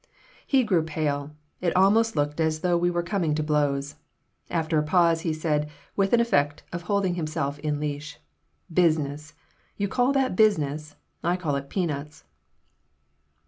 [0.47, 1.29] He grew pale.
[1.59, 3.97] It almost looked as though we were coming to blows.
[4.49, 8.17] After a pause he said, with an effect of holding himself in leash:
[8.73, 9.33] "Business!
[9.77, 10.95] Do you call that business?
[11.23, 12.23] I call it peanuts."